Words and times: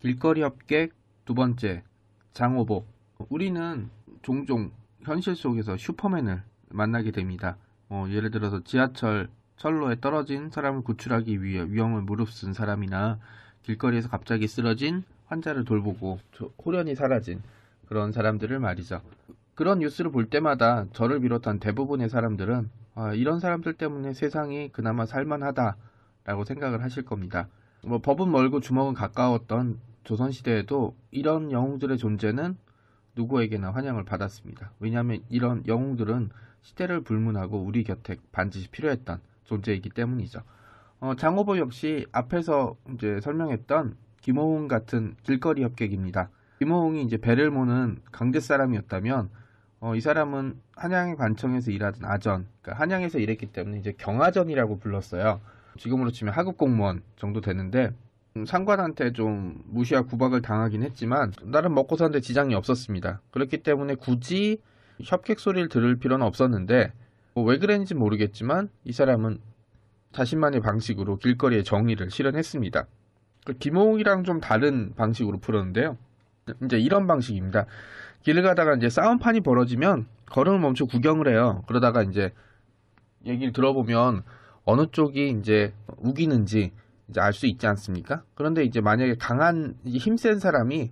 길거리 0.00 0.42
협객 0.42 0.92
두 1.24 1.34
번째 1.34 1.82
장호복 2.32 2.86
우리는 3.28 3.90
종종 4.22 4.70
현실 5.02 5.36
속에서 5.36 5.76
슈퍼맨을 5.76 6.42
만나게 6.70 7.10
됩니다. 7.10 7.56
어, 7.88 8.06
예를 8.08 8.30
들어서 8.30 8.62
지하철 8.64 9.28
철로에 9.56 9.96
떨어진 10.00 10.50
사람을 10.50 10.82
구출하기 10.82 11.42
위해 11.42 11.64
위험을 11.68 12.02
무릅쓴 12.02 12.54
사람이나 12.54 13.18
길거리에서 13.62 14.08
갑자기 14.08 14.46
쓰러진 14.48 15.04
환자를 15.26 15.64
돌보고 15.64 16.18
저- 16.32 16.50
호련히 16.64 16.94
사라진 16.94 17.42
그런 17.86 18.12
사람들을 18.12 18.58
말이죠. 18.58 19.02
그런 19.54 19.80
뉴스를 19.80 20.10
볼 20.10 20.30
때마다 20.30 20.86
저를 20.92 21.20
비롯한 21.20 21.58
대부분의 21.58 22.08
사람들은 22.08 22.70
아, 22.94 23.12
이런 23.14 23.38
사람들 23.40 23.74
때문에 23.74 24.14
세상이 24.14 24.70
그나마 24.72 25.04
살만하다라고 25.06 26.44
생각을 26.46 26.82
하실 26.82 27.04
겁니다. 27.04 27.48
뭐 27.84 27.98
법은 27.98 28.30
멀고 28.30 28.60
주먹은 28.60 28.94
가까웠던 28.94 29.78
조선시대에도 30.04 30.94
이런 31.10 31.52
영웅들의 31.52 31.98
존재는 31.98 32.56
누구에게나 33.16 33.70
환영을 33.70 34.04
받았습니다. 34.04 34.72
왜냐하면 34.78 35.22
이런 35.28 35.62
영웅들은 35.66 36.30
시대를 36.62 37.02
불문하고 37.02 37.58
우리 37.58 37.84
곁에 37.84 38.16
반드시 38.32 38.68
필요했던 38.68 39.20
존재이기 39.44 39.90
때문이죠. 39.90 40.42
어, 41.00 41.14
장호보 41.16 41.58
역시 41.58 42.06
앞에서 42.12 42.76
이제 42.94 43.20
설명했던 43.20 43.96
김호웅 44.20 44.68
같은 44.68 45.16
길거리 45.22 45.62
협객입니다. 45.62 46.28
김호웅이 46.58 47.02
이제 47.02 47.16
배를 47.16 47.50
모는 47.50 47.98
강제 48.12 48.38
사람이었다면 48.38 49.30
어, 49.80 49.94
이 49.94 50.00
사람은 50.00 50.60
한양의 50.76 51.16
관청에서 51.16 51.70
일하던 51.70 52.04
아전, 52.04 52.46
그러니까 52.60 52.82
한양에서 52.82 53.18
일했기 53.18 53.46
때문에 53.46 53.78
이제 53.78 53.92
경아전이라고 53.96 54.78
불렀어요. 54.78 55.40
지금으로 55.78 56.10
치면 56.10 56.34
하급 56.34 56.58
공무원 56.58 57.02
정도 57.16 57.40
되는데 57.40 57.86
음, 57.86 58.09
상관한테 58.46 59.12
좀 59.12 59.62
무시와 59.66 60.02
구박을 60.02 60.42
당하긴 60.42 60.82
했지만 60.82 61.32
나름 61.42 61.74
먹고 61.74 61.96
사는데 61.96 62.20
지장이 62.20 62.54
없었습니다. 62.54 63.20
그렇기 63.30 63.58
때문에 63.58 63.96
굳이 63.96 64.60
협객 65.02 65.40
소리를 65.40 65.68
들을 65.68 65.96
필요는 65.96 66.24
없었는데 66.24 66.92
뭐 67.34 67.44
왜 67.44 67.58
그랬는지 67.58 67.94
모르겠지만 67.94 68.68
이 68.84 68.92
사람은 68.92 69.40
자신만의 70.12 70.60
방식으로 70.60 71.16
길거리의 71.16 71.64
정의를 71.64 72.10
실현했습니다. 72.10 72.86
그 73.46 73.52
김호웅이랑 73.54 74.24
좀 74.24 74.40
다른 74.40 74.94
방식으로 74.96 75.38
풀었는데요. 75.38 75.96
이제 76.64 76.78
이런 76.78 77.06
방식입니다. 77.06 77.66
길을 78.22 78.42
가다가 78.42 78.74
이제 78.74 78.90
싸움판이 78.90 79.40
벌어지면 79.40 80.06
걸음을 80.26 80.58
멈춰 80.58 80.84
구경을 80.84 81.28
해요. 81.28 81.62
그러다가 81.66 82.02
이제 82.02 82.32
얘기를 83.24 83.52
들어보면 83.52 84.22
어느 84.64 84.86
쪽이 84.90 85.30
이제 85.40 85.72
우기는지 85.98 86.72
이제 87.10 87.20
알 87.20 87.32
수 87.32 87.46
있지 87.46 87.66
않습니까? 87.66 88.22
그런데 88.34 88.64
이제 88.64 88.80
만약에 88.80 89.16
강한 89.18 89.74
힘센 89.84 90.38
사람이 90.38 90.90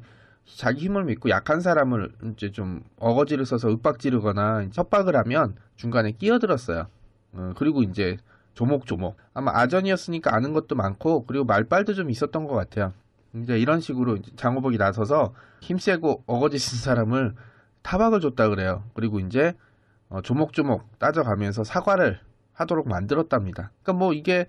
자기 0.56 0.84
힘을 0.86 1.04
믿고 1.04 1.30
약한 1.30 1.60
사람을 1.60 2.12
이제 2.32 2.50
좀 2.50 2.82
어거지를 2.98 3.46
써서 3.46 3.68
윽박지르거나 3.68 4.68
협박을 4.72 5.16
하면 5.16 5.54
중간에 5.76 6.12
끼어들었어요. 6.12 6.86
어, 7.32 7.52
그리고 7.56 7.82
이제 7.82 8.16
조목조목 8.54 9.16
아마 9.34 9.52
아전이었으니까 9.54 10.34
아는 10.34 10.52
것도 10.52 10.74
많고 10.74 11.24
그리고 11.26 11.44
말빨도 11.44 11.94
좀 11.94 12.10
있었던 12.10 12.46
것 12.46 12.54
같아요. 12.54 12.92
이제 13.34 13.58
이런 13.58 13.80
식으로 13.80 14.18
장호복이 14.36 14.78
나서서 14.78 15.34
힘세고 15.60 16.24
어거지 16.26 16.58
쓴 16.58 16.78
사람을 16.78 17.34
타박을 17.82 18.20
줬다 18.20 18.48
그래요. 18.48 18.82
그리고 18.94 19.20
이제 19.20 19.54
어, 20.08 20.22
조목조목 20.22 20.98
따져가면서 20.98 21.62
사과를 21.64 22.18
하도록 22.54 22.88
만들었답니다. 22.88 23.70
그러니까 23.82 23.92
뭐 23.92 24.12
이게 24.12 24.46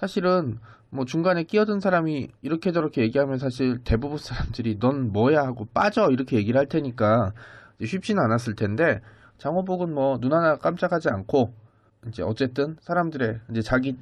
사실은 0.00 0.58
뭐 0.90 1.04
중간에 1.04 1.42
끼어든 1.44 1.80
사람이 1.80 2.28
이렇게 2.42 2.72
저렇게 2.72 3.02
얘기하면 3.02 3.38
사실 3.38 3.78
대부분 3.84 4.18
사람들이 4.18 4.78
넌 4.78 5.12
뭐야 5.12 5.42
하고 5.42 5.66
빠져 5.74 6.10
이렇게 6.10 6.36
얘기를 6.36 6.58
할 6.58 6.66
테니까 6.66 7.32
쉽지는 7.84 8.22
않았을 8.22 8.54
텐데 8.54 9.00
장호복은 9.38 9.92
뭐 9.92 10.18
눈 10.18 10.32
하나 10.32 10.56
깜짝하지 10.56 11.08
않고 11.10 11.52
이제 12.08 12.22
어쨌든 12.22 12.76
사람들의 12.80 13.40
이제 13.50 13.62
자기 13.62 13.96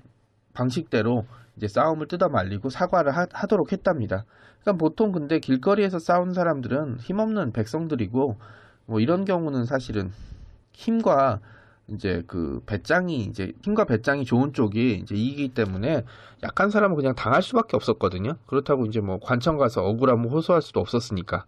방식대로 0.54 1.26
이제 1.56 1.68
싸움을 1.68 2.08
뜯어 2.08 2.28
말리고 2.28 2.70
사과를 2.70 3.16
하, 3.16 3.26
하도록 3.32 3.72
했답니다. 3.72 4.24
그러니까 4.60 4.78
보통 4.78 5.12
근데 5.12 5.38
길거리에서 5.38 5.98
싸운 5.98 6.34
사람들은 6.34 6.98
힘없는 7.00 7.52
백성들이고 7.52 8.36
뭐 8.86 9.00
이런 9.00 9.24
경우는 9.24 9.64
사실은 9.64 10.12
힘과 10.72 11.40
이제 11.88 12.24
그 12.26 12.60
배짱이 12.66 13.20
이제 13.24 13.52
힘과 13.62 13.84
배짱이 13.84 14.24
좋은 14.24 14.52
쪽이 14.52 14.94
이제 15.02 15.14
이기기 15.14 15.54
때문에 15.54 16.04
약한 16.42 16.70
사람은 16.70 16.96
그냥 16.96 17.14
당할 17.14 17.42
수밖에 17.42 17.76
없었거든요. 17.76 18.34
그렇다고 18.46 18.86
이제 18.86 19.00
뭐 19.00 19.20
관청 19.20 19.56
가서 19.56 19.84
억울함을 19.84 20.30
호소할 20.30 20.62
수도 20.62 20.80
없었으니까. 20.80 21.44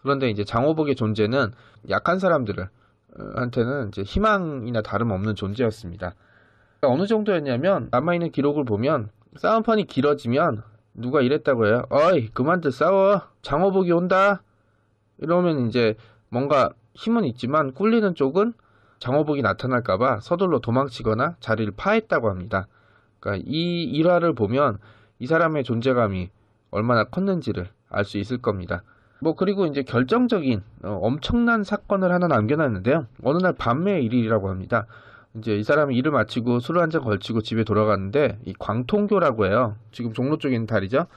그런데 0.00 0.30
이제 0.30 0.44
장호복의 0.44 0.94
존재는 0.94 1.52
약한 1.88 2.18
사람들을 2.18 2.62
어, 2.62 3.24
한테는 3.34 3.88
이제 3.88 4.02
희망이나 4.02 4.82
다름없는 4.82 5.34
존재였습니다. 5.34 6.14
그러니까 6.80 6.94
어느 6.94 7.06
정도였냐면 7.06 7.88
남아있는 7.90 8.30
기록을 8.30 8.64
보면 8.64 9.08
싸움판이 9.36 9.86
길어지면 9.86 10.62
누가 10.94 11.20
이랬다고 11.20 11.66
해요. 11.66 11.84
어이 11.88 12.28
그만들 12.28 12.70
싸워 12.70 13.22
장호복이 13.42 13.90
온다. 13.90 14.42
이러면 15.18 15.66
이제 15.66 15.96
뭔가 16.28 16.70
힘은 16.94 17.24
있지만 17.24 17.72
꿀리는 17.72 18.14
쪽은 18.14 18.52
장호복이 19.04 19.42
나타날까봐 19.42 20.20
서둘러 20.20 20.60
도망치거나 20.60 21.36
자리를 21.38 21.74
파했다고 21.76 22.30
합니다. 22.30 22.68
그러니까 23.20 23.44
이 23.46 23.84
일화를 23.84 24.34
보면 24.34 24.78
이 25.18 25.26
사람의 25.26 25.62
존재감이 25.64 26.30
얼마나 26.70 27.04
컸는지를 27.04 27.68
알 27.90 28.06
수 28.06 28.16
있을 28.16 28.38
겁니다. 28.38 28.82
뭐 29.20 29.34
그리고 29.34 29.66
이제 29.66 29.82
결정적인 29.82 30.62
어, 30.84 30.98
엄청난 31.02 31.64
사건을 31.64 32.12
하나 32.12 32.28
남겨놨는데요. 32.28 33.06
어느 33.22 33.38
날 33.42 33.52
밤의 33.52 34.02
일이라고 34.06 34.48
합니다. 34.48 34.86
이제 35.36 35.54
이 35.54 35.62
사람이 35.62 35.94
일을 35.96 36.10
마치고 36.10 36.60
술을 36.60 36.80
한 36.80 36.88
잔 36.90 37.02
걸치고 37.02 37.42
집에 37.42 37.62
돌아가는데 37.62 38.38
이 38.46 38.54
광통교라고 38.58 39.44
해요. 39.44 39.76
지금 39.92 40.14
종로 40.14 40.38
쪽에 40.38 40.54
있는 40.54 40.66
다리죠. 40.66 41.08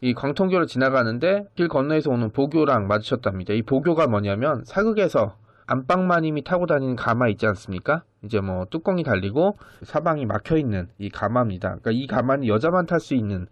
이 0.00 0.14
광통교를 0.14 0.66
지나가는데 0.66 1.48
길 1.56 1.68
건너에서 1.68 2.10
오는 2.10 2.30
보교랑 2.30 2.86
마주쳤답니다. 2.86 3.52
이 3.52 3.60
보교가 3.60 4.06
뭐냐면 4.06 4.64
사극에서 4.64 5.36
안방마님이 5.68 6.42
타고 6.42 6.66
다니는 6.66 6.96
가마 6.96 7.28
있지 7.28 7.46
않습니까? 7.46 8.02
이제 8.24 8.40
뭐 8.40 8.64
뚜껑이 8.64 9.04
달리고 9.04 9.56
사방이 9.82 10.26
막혀 10.26 10.56
있는 10.56 10.88
이 10.98 11.08
가마입니다. 11.08 11.68
그러니까 11.76 11.90
이 11.92 12.06
가마는 12.06 12.48
여자만 12.48 12.86
탈 12.86 12.98
수 12.98 13.14
있는 13.14 13.46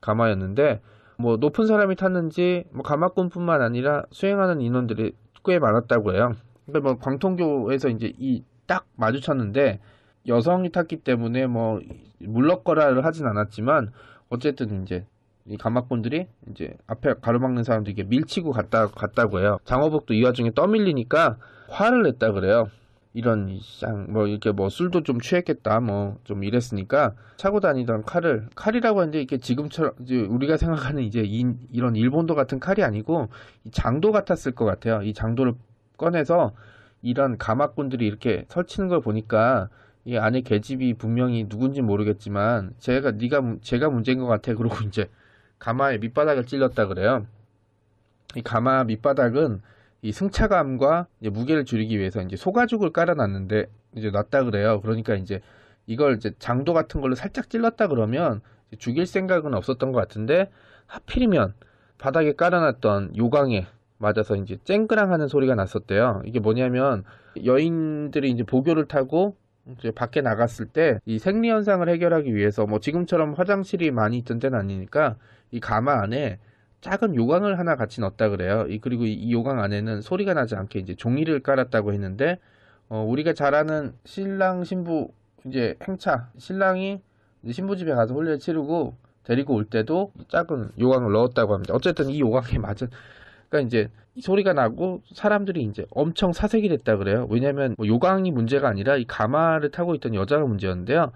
가마였는데 0.00 0.80
뭐 1.18 1.36
높은 1.36 1.66
사람이 1.66 1.96
탔는지 1.96 2.64
뭐 2.72 2.82
가마꾼뿐만 2.82 3.60
아니라 3.62 4.04
수행하는 4.12 4.60
인원들이 4.60 5.12
꽤 5.44 5.58
많았다고 5.58 6.14
해요. 6.14 6.34
그러니까 6.66 6.88
뭐 6.88 6.98
광통교에서 6.98 7.88
이제 7.88 8.12
이 8.18 8.44
딱 8.66 8.86
마주쳤는데 8.96 9.80
여성이 10.28 10.70
탔기 10.70 10.98
때문에 10.98 11.46
뭐 11.46 11.80
물러거라를 12.20 13.04
하진 13.04 13.26
않았지만 13.26 13.92
어쨌든 14.28 14.82
이제 14.82 15.06
이 15.46 15.56
가마꾼들이 15.56 16.26
이제 16.50 16.74
앞에 16.86 17.14
가로막는 17.20 17.64
사람들에게 17.64 18.04
밀치고 18.04 18.52
갔다 18.52 18.86
갔다고 18.88 19.40
해요. 19.40 19.58
장어복도 19.64 20.14
이 20.14 20.22
와중에 20.24 20.52
떠밀리니까 20.54 21.36
화를 21.68 22.02
냈다 22.04 22.32
그래요. 22.32 22.68
이런 23.14 23.58
쌍뭐 23.60 24.26
이렇게 24.28 24.52
뭐 24.52 24.70
술도 24.70 25.02
좀 25.02 25.20
취했겠다 25.20 25.80
뭐 25.80 26.16
좀 26.24 26.44
이랬으니까 26.44 27.12
차고 27.36 27.60
다니던 27.60 28.04
칼을 28.04 28.48
칼이라고 28.54 29.00
하는데 29.00 29.20
이게 29.20 29.36
지금처럼 29.36 29.92
이제 30.00 30.16
우리가 30.22 30.56
생각하는 30.56 31.02
이제 31.02 31.22
이, 31.24 31.44
이런 31.72 31.94
일본도 31.96 32.34
같은 32.34 32.58
칼이 32.58 32.82
아니고 32.82 33.28
이 33.64 33.70
장도 33.70 34.12
같았을 34.12 34.52
것 34.52 34.64
같아요. 34.64 35.02
이 35.02 35.12
장도를 35.12 35.52
꺼내서 35.98 36.52
이런 37.02 37.36
가마꾼들이 37.36 38.06
이렇게 38.06 38.46
설치는 38.48 38.88
걸 38.88 39.00
보니까 39.00 39.68
이 40.04 40.16
안에 40.16 40.40
계집이 40.40 40.94
분명히 40.94 41.48
누군지 41.48 41.82
모르겠지만 41.82 42.72
제가 42.78 43.12
네가 43.12 43.40
문- 43.42 43.60
제가 43.60 43.90
문제인 43.90 44.20
것 44.20 44.26
같아 44.26 44.54
그러고 44.54 44.76
이제 44.88 45.08
가마의 45.62 46.00
밑바닥을 46.00 46.44
찔렀다 46.44 46.88
그래요. 46.88 47.24
이 48.34 48.42
가마 48.42 48.82
밑바닥은 48.84 49.62
이 50.02 50.10
승차감과 50.10 51.06
무게를 51.30 51.64
줄이기 51.64 52.00
위해서 52.00 52.20
이제 52.20 52.34
소가죽을 52.34 52.90
깔아놨는데 52.90 53.66
이제 53.94 54.10
놨다 54.10 54.42
그래요. 54.42 54.80
그러니까 54.80 55.14
이제 55.14 55.40
이걸 55.86 56.16
이제 56.16 56.32
장도 56.40 56.72
같은 56.72 57.00
걸로 57.00 57.14
살짝 57.14 57.48
찔렀다 57.48 57.86
그러면 57.86 58.40
죽일 58.78 59.06
생각은 59.06 59.54
없었던 59.54 59.92
것 59.92 59.98
같은데 60.00 60.50
하필이면 60.86 61.54
바닥에 61.98 62.32
깔아놨던 62.32 63.16
요강에 63.16 63.66
맞아서 63.98 64.34
이제 64.34 64.58
쨍그랑 64.64 65.12
하는 65.12 65.28
소리가 65.28 65.54
났었대요. 65.54 66.22
이게 66.24 66.40
뭐냐면 66.40 67.04
여인들이 67.44 68.32
이제 68.32 68.42
보교를 68.42 68.88
타고 68.88 69.36
이제 69.78 69.92
밖에 69.92 70.22
나갔을 70.22 70.66
때 70.66 70.98
이 71.06 71.20
생리 71.20 71.50
현상을 71.50 71.88
해결하기 71.88 72.34
위해서 72.34 72.66
뭐 72.66 72.80
지금처럼 72.80 73.34
화장실이 73.34 73.92
많이 73.92 74.18
있던 74.18 74.40
때는 74.40 74.58
아니니까 74.58 75.14
이 75.52 75.60
가마 75.60 76.02
안에 76.02 76.38
작은 76.80 77.14
요강을 77.14 77.58
하나 77.58 77.76
같이 77.76 78.00
넣었다 78.00 78.28
그래요. 78.28 78.66
이 78.68 78.80
그리고 78.80 79.04
이 79.04 79.32
요강 79.32 79.60
안에는 79.60 80.00
소리가 80.00 80.34
나지 80.34 80.56
않게 80.56 80.80
이제 80.80 80.94
종이를 80.96 81.40
깔았다고 81.40 81.92
했는데 81.92 82.38
어, 82.88 83.04
우리가 83.08 83.34
잘 83.34 83.54
아는 83.54 83.94
신랑 84.04 84.64
신부 84.64 85.12
이제 85.46 85.76
행차 85.82 86.30
신랑이 86.38 87.00
이제 87.44 87.52
신부 87.52 87.76
집에 87.76 87.94
가서 87.94 88.14
혼례를 88.14 88.40
치르고 88.40 88.96
데리고 89.22 89.54
올 89.54 89.64
때도 89.64 90.12
작은 90.28 90.72
요강을 90.78 91.12
넣었다고 91.12 91.54
합니다. 91.54 91.74
어쨌든 91.74 92.10
이 92.10 92.18
요강에 92.20 92.58
맞은 92.58 92.88
그러니까 93.48 93.66
이제 93.66 93.88
이 94.14 94.20
소리가 94.20 94.52
나고 94.52 95.02
사람들이 95.14 95.62
이제 95.62 95.86
엄청 95.90 96.32
사색이 96.32 96.68
됐다 96.68 96.96
그래요. 96.96 97.26
왜냐면 97.30 97.74
뭐 97.78 97.86
요강이 97.86 98.30
문제가 98.32 98.68
아니라 98.68 98.96
이 98.96 99.04
가마를 99.04 99.70
타고 99.70 99.94
있던 99.94 100.14
여자가 100.14 100.44
문제였는데요. 100.46 101.12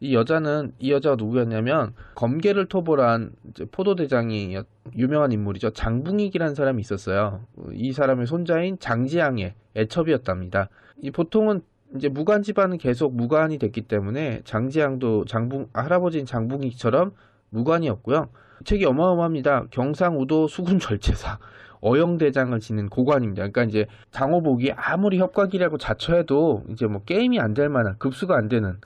이 0.00 0.14
여자는 0.14 0.72
이 0.78 0.92
여자가 0.92 1.16
누구였냐면 1.16 1.92
검계를 2.14 2.66
토벌한 2.66 3.32
이제 3.50 3.64
포도 3.70 3.94
대장이 3.96 4.56
유명한 4.96 5.32
인물이죠. 5.32 5.70
장붕익이라는 5.70 6.54
사람이 6.54 6.80
있었어요. 6.80 7.40
이 7.72 7.92
사람의 7.92 8.26
손자인 8.26 8.78
장지양의 8.78 9.54
애첩이었답니다. 9.76 10.68
이 11.02 11.10
보통은 11.10 11.62
이제 11.96 12.08
무관 12.08 12.42
집안은 12.42 12.78
계속 12.78 13.14
무관이 13.14 13.58
됐기 13.58 13.82
때문에 13.82 14.42
장지양도 14.44 15.24
장붕 15.24 15.68
할아버지인 15.72 16.26
장붕익처럼 16.26 17.12
무관이었고요. 17.50 18.28
책이 18.64 18.84
어마어마합니다. 18.84 19.66
경상우도 19.70 20.48
수군 20.48 20.78
절제사 20.78 21.38
어영대장을 21.80 22.58
지닌 22.60 22.88
고관입니다. 22.88 23.48
그러니까 23.48 23.64
이제 23.64 23.86
장호복이 24.10 24.72
아무리 24.72 25.18
협곽이라고 25.18 25.78
자처해도 25.78 26.64
이제 26.70 26.86
뭐 26.86 27.02
게임이 27.04 27.40
안 27.40 27.54
될 27.54 27.68
만한 27.68 27.96
급수가 27.98 28.36
안 28.36 28.48
되는 28.48 28.78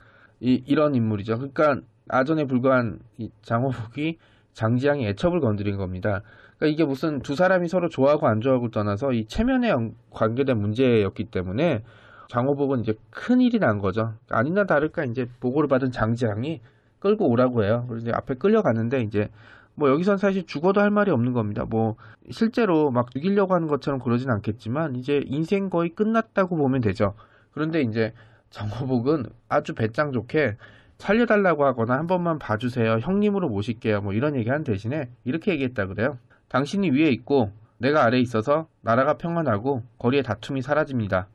이, 0.43 0.61
이런 0.67 0.93
인물이죠. 0.93 1.37
그러니까 1.37 1.77
아전에 2.09 2.45
불과한 2.45 2.99
이 3.17 3.29
장호복이 3.43 4.17
장지양의 4.51 5.07
애첩을 5.07 5.39
건드린 5.39 5.77
겁니다. 5.77 6.21
그러니까 6.57 6.73
이게 6.73 6.83
무슨 6.83 7.21
두 7.21 7.33
사람이 7.35 7.69
서로 7.69 7.87
좋아하고 7.87 8.27
안 8.27 8.41
좋아하고 8.41 8.69
떠나서 8.69 9.13
이 9.13 9.25
체면에 9.25 9.69
연- 9.69 9.95
관계된 10.11 10.59
문제였기 10.59 11.25
때문에 11.25 11.83
장호복은 12.29 12.81
이제 12.81 12.93
큰 13.09 13.39
일이 13.41 13.57
난 13.57 13.79
거죠. 13.79 14.13
아니나 14.29 14.65
다를까 14.65 15.05
이제 15.05 15.27
보고를 15.39 15.69
받은 15.69 15.91
장지양이 15.91 16.61
끌고 16.99 17.27
오라고 17.29 17.63
해요. 17.63 17.85
그래서 17.87 18.03
이제 18.03 18.11
앞에 18.13 18.35
끌려가는데 18.35 19.01
이제 19.01 19.29
뭐 19.75 19.89
여기선 19.89 20.17
사실 20.17 20.45
죽어도 20.45 20.81
할 20.81 20.91
말이 20.91 21.09
없는 21.09 21.33
겁니다. 21.33 21.65
뭐 21.65 21.95
실제로 22.31 22.91
막 22.91 23.11
죽이려고 23.11 23.53
하는 23.55 23.67
것처럼 23.67 23.99
그러진 23.99 24.29
않겠지만 24.29 24.95
이제 24.97 25.23
인생 25.25 25.69
거의 25.69 25.89
끝났다고 25.89 26.57
보면 26.57 26.81
되죠. 26.81 27.13
그런데 27.51 27.81
이제 27.81 28.13
정호복은 28.53 29.25
아주 29.49 29.73
배짱 29.73 30.11
좋게 30.11 30.57
살려달라고 30.99 31.65
하거나 31.65 31.95
한 31.97 32.05
번만 32.07 32.37
봐주세요. 32.39 32.99
형님으로 32.99 33.49
모실게요. 33.49 34.01
뭐 34.01 34.13
이런 34.13 34.35
얘기 34.35 34.49
한 34.49 34.63
대신에 34.63 35.09
이렇게 35.25 35.51
얘기했다 35.53 35.87
그래요. 35.87 36.17
당신이 36.49 36.91
위에 36.91 37.09
있고 37.09 37.51
내가 37.79 38.03
아래에 38.05 38.21
있어서 38.21 38.67
나라가 38.81 39.17
평안하고 39.17 39.83
거리의 39.97 40.21
다툼이 40.23 40.61
사라집니다. 40.61 41.27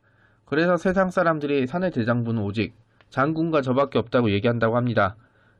그래서 0.45 0.77
세상 0.77 1.11
사람들이 1.11 1.67
사내 1.67 1.91
대장부는 1.91 2.41
오직 2.41 2.73
장군과 3.09 3.61
저밖에 3.61 3.99
없다고 3.99 4.31
얘기한다고 4.31 4.77
합니다. 4.77 5.15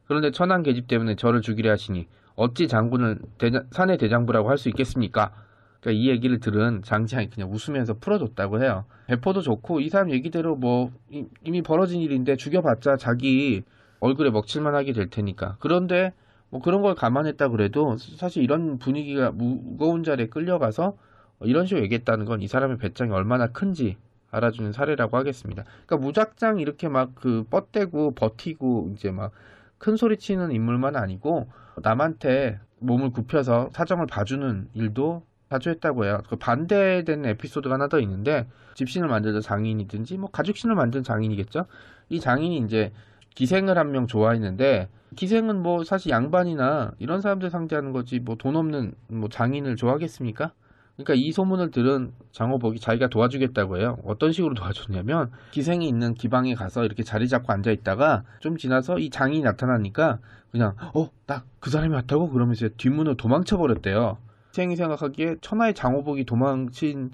그런데 0.08 0.32
천한 0.32 0.64
계집 0.64 0.88
때문에 0.88 1.16
저를 1.16 1.42
죽이려 1.42 1.72
하시니 1.72 2.08
어찌 2.36 2.68
장군을 2.70 3.20
대장- 3.38 3.66
사내 3.72 3.98
대장부라고 3.98 4.50
할 4.50 4.58
수 4.58 4.70
있겠습니까? 4.70 5.34
그러니까 5.82 6.02
이 6.02 6.10
얘기를 6.10 6.40
들은 6.40 6.82
장지향이 6.84 7.30
그냥 7.30 7.52
웃으면서 7.52 7.96
풀어줬다고 8.00 8.62
해요. 8.64 8.86
배포도 9.08 9.42
좋고 9.42 9.80
이 9.80 9.90
사람 9.90 10.12
얘기대로 10.12 10.56
뭐 10.56 10.92
이- 11.10 11.26
이미 11.44 11.62
벌어진 11.62 12.02
일인데 12.02 12.36
죽여봤자 12.36 12.98
자기 12.98 13.64
얼굴에 14.00 14.30
먹칠만 14.32 14.76
하게 14.76 14.94
될 14.94 15.10
테니까. 15.10 15.58
그런데 15.60 16.14
뭐 16.50 16.62
그런 16.62 16.82
걸 16.82 16.96
감안했다 16.96 17.50
그래도 17.50 17.98
사실 17.98 18.44
이런 18.44 18.78
분위기가 18.80 19.32
무거운 19.32 20.04
자리에 20.04 20.28
끌려가서 20.28 20.98
이런 21.42 21.66
식으로 21.66 21.84
얘기했다는 21.86 22.26
건 22.26 22.42
이 22.42 22.48
사람의 22.48 22.78
배짱이 22.78 23.12
얼마나 23.12 23.48
큰지 23.48 23.98
알아주는 24.32 24.72
사례라고 24.74 25.18
하겠습니다. 25.18 25.64
그러니까 25.86 25.98
무작정 25.98 26.60
이렇게 26.60 26.88
막 26.90 27.12
그 27.16 27.44
뻗대고 27.50 28.16
버티고 28.16 28.92
이제 28.96 29.12
막 29.12 29.32
큰 29.78 29.96
소리 29.96 30.18
치는 30.18 30.52
인물만 30.52 30.98
아니고 30.98 31.48
남한테 31.82 32.60
몸을 32.80 33.12
굽혀서 33.12 33.70
사정을 33.72 34.08
봐주는 34.08 34.68
일도 34.74 35.24
자주 35.50 35.70
했다고 35.70 36.06
해요. 36.06 36.22
그 36.30 36.36
반대되는 36.36 37.28
에피소드가 37.32 37.74
하나 37.76 37.88
더 37.88 38.00
있는데 38.00 38.48
집신을 38.76 39.08
만들던 39.08 39.42
장인이든지 39.42 40.18
뭐 40.18 40.30
가죽신을 40.30 40.76
만든 40.76 41.04
장인이겠죠. 41.04 41.66
이 42.10 42.20
장인이 42.20 42.58
이제 42.60 42.92
기생을 43.36 43.78
한 43.78 43.92
명 43.92 44.06
좋아했는데 44.08 44.90
기생은 45.16 45.62
뭐 45.64 45.84
사실 45.84 46.12
양반이나 46.12 46.92
이런 47.00 47.22
사람들 47.22 47.50
상대하는 47.50 47.92
거지 47.94 48.20
뭐 48.20 48.36
돈 48.36 48.56
없는 48.56 48.94
뭐 49.08 49.28
장인을 49.30 49.76
좋아하겠습니까? 49.76 50.52
그러니까 50.96 51.14
이 51.16 51.32
소문을 51.32 51.72
들은 51.72 52.12
장호복이 52.34 52.80
자기가 52.80 53.08
도와주겠다고 53.08 53.78
해요. 53.78 53.98
어떤 54.04 54.32
식으로 54.34 54.54
도와줬냐면 54.54 55.32
기생이 55.52 55.88
있는 55.88 56.14
기방에 56.14 56.54
가서 56.56 56.84
이렇게 56.86 57.04
자리 57.04 57.28
잡고 57.28 57.52
앉아 57.54 57.72
있다가 57.72 58.24
좀 58.40 58.58
지나서 58.58 59.00
이 59.00 59.10
장인이 59.10 59.42
나타나니까 59.44 60.20
그냥 60.52 60.76
어 60.94 61.10
나 61.26 61.44
그 61.60 61.70
사람이 61.70 61.94
왔다고 61.94 62.30
그러면서 62.30 62.68
뒷문으로 62.78 63.16
도망쳐 63.16 63.58
버렸대요. 63.58 64.18
기생이 64.60 64.76
생각하기에 64.76 65.38
천하의 65.40 65.74
장호복이 65.74 66.26
도망친 66.26 67.12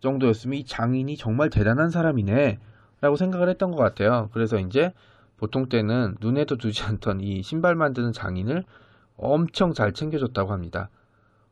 정도였으면 0.00 0.58
이 0.58 0.64
장인이 0.64 1.16
정말 1.16 1.48
대단한 1.48 1.90
사람이네 1.90 2.58
라고 3.00 3.14
생각을 3.14 3.48
했던 3.48 3.70
것 3.70 3.76
같아요. 3.76 4.30
그래서 4.32 4.58
이제 4.58 4.92
보통 5.36 5.68
때는 5.68 6.16
눈에도 6.20 6.56
두지 6.56 6.82
않던 6.82 7.20
이 7.20 7.42
신발 7.42 7.76
만드는 7.76 8.12
장인을 8.12 8.64
엄청 9.16 9.74
잘 9.74 9.92
챙겨줬다고 9.92 10.50
합니다. 10.50 10.90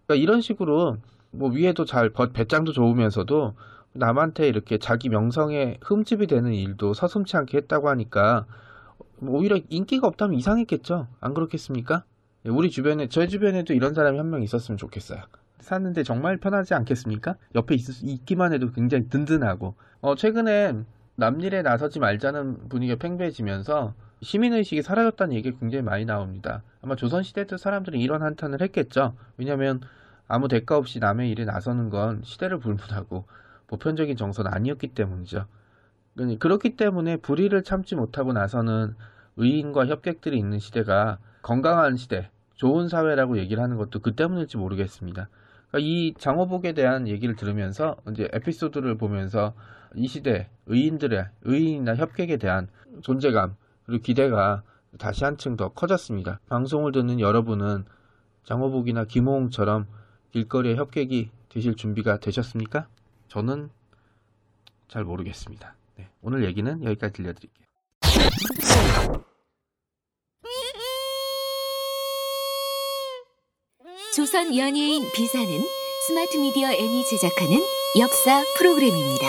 그러니까 0.07 0.23
이런 0.23 0.41
식으로 0.41 0.97
뭐 1.31 1.51
위에도 1.51 1.85
잘 1.85 2.11
버- 2.11 2.31
배짱도 2.31 2.73
좋으면서도 2.73 3.55
남한테 3.93 4.49
이렇게 4.49 4.79
자기 4.79 5.09
명성에 5.09 5.79
흠집이 5.81 6.27
되는 6.27 6.53
일도 6.53 6.93
서슴치 6.95 7.37
않게 7.37 7.57
했다고 7.57 7.89
하니까 7.89 8.47
뭐 9.19 9.39
오히려 9.39 9.59
인기가 9.69 10.09
없다면 10.09 10.37
이상했겠죠. 10.37 11.07
안 11.21 11.35
그렇겠습니까? 11.35 12.03
예, 12.47 12.51
우리 12.51 12.71
주변에 12.71 13.09
저 13.09 13.27
주변에도 13.27 13.75
이런 13.75 13.95
사람이 13.95 14.17
한 14.19 14.31
명 14.31 14.43
있었으면 14.43 14.79
좋겠어요. 14.79 15.23
사는데 15.61 16.03
정말 16.03 16.39
편하지 16.39 16.75
않겠습니까? 16.75 17.37
옆에 17.55 17.75
있, 17.75 17.85
있기만 18.03 18.53
해도 18.53 18.71
굉장히 18.73 19.09
든든하고 19.09 19.75
어, 20.01 20.15
최근에 20.15 20.75
남일에 21.17 21.61
나서지 21.63 21.99
말자는 21.99 22.69
분위기가 22.71 22.99
팽배해지면서 22.99 23.95
시민의식이 24.23 24.83
사라졌다는 24.83 25.35
얘기가 25.35 25.59
굉장히 25.59 25.83
많이 25.83 26.05
나옵니다. 26.07 26.63
아마 26.83 26.97
조선시대 26.97 27.47
때 27.47 27.57
사람들이 27.59 28.01
이런 28.01 28.23
한탄을 28.23 28.63
했겠죠. 28.63 29.15
왜냐하면 29.37 29.81
아무 30.29 30.49
대가 30.49 30.77
없이 30.77 30.99
남의 30.99 31.31
일에 31.31 31.45
나서는 31.45 31.91
건 31.91 32.23
시대를 32.25 32.59
불문하고 32.59 33.27
보편적인 33.67 34.17
정서는 34.17 34.53
아니었기 34.53 34.89
때문이죠. 34.89 35.47
그렇기 36.39 36.77
때문에 36.77 37.17
불의를 37.19 37.63
참지 37.65 37.95
못하고 37.95 38.33
나서는 38.33 38.95
의인과 39.37 39.87
협객들이 39.87 40.39
있는 40.39 40.59
시대가 40.59 41.19
건강한 41.43 41.97
시대, 41.97 42.31
좋은 42.55 42.89
사회라고 42.89 43.39
얘기를 43.39 43.63
하는 43.63 43.77
것도 43.77 44.01
그 44.01 44.15
때문일지 44.15 44.57
모르겠습니다. 44.57 45.29
그러니까 45.69 45.79
이 45.89 46.15
장호복에 46.19 46.73
대한 46.73 47.09
얘기를 47.09 47.37
들으면서 47.37 47.97
이제 48.11 48.29
에피소드를 48.33 48.97
보면서 48.97 49.55
이 49.95 50.07
시대 50.07 50.49
의인들의 50.67 51.27
의인이나 51.43 51.97
협객에 51.97 52.37
대한 52.37 52.69
존재감 53.03 53.57
그리고 53.87 54.03
기대가 54.03 54.63
다시 54.99 55.25
한층 55.25 55.57
더 55.57 55.69
커졌습니다. 55.69 56.41
방송을 56.49 56.93
듣는 56.93 57.21
여러분은 57.21 57.85
장호복이나 58.45 59.05
김호웅처럼 59.05 59.87
길거리의 60.33 60.77
협객이 60.77 61.31
되실 61.49 61.77
준비가 61.77 62.19
되셨습니까? 62.19 62.89
저는 63.29 63.71
잘 64.89 65.05
모르겠습니다. 65.05 65.75
네, 65.97 66.09
오늘 66.23 66.45
얘기는 66.45 66.83
여기까지 66.85 67.13
들려드릴게요. 67.15 67.65
조선 74.15 74.57
연예인 74.57 75.09
비사는 75.13 75.47
스마트 76.09 76.37
미디어 76.39 76.73
N이 76.73 77.05
제작하는 77.05 77.63
역사 77.97 78.43
프로그램입니다. 78.57 79.29